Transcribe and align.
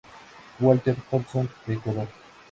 Walter 0.59 0.95
Thompson 1.07 1.47
de 1.67 1.75
Ecuador. 1.75 2.07